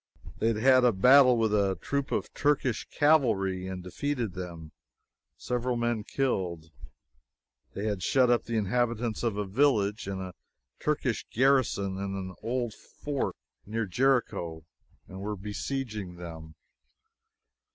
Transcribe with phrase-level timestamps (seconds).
[0.39, 4.71] They had had a battle with a troop of Turkish cavalry and defeated them;
[5.37, 6.71] several men killed.
[7.75, 10.33] They had shut up the inhabitants of a village and a
[10.79, 13.35] Turkish garrison in an old fort
[13.67, 14.65] near Jericho,
[15.07, 16.55] and were besieging them.